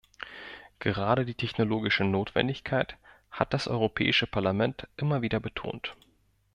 [0.79, 2.97] Gerade die technologische Notwendigkeit
[3.29, 5.95] hat das Europäische Parlament immer wieder betont.